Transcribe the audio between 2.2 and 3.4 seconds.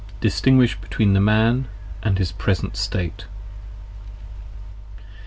present State.